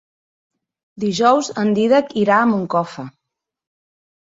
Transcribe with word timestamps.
Dijous 1.03 1.51
en 1.65 1.77
Dídac 1.79 2.11
irà 2.23 2.41
a 2.41 2.49
Moncofa. 2.55 3.09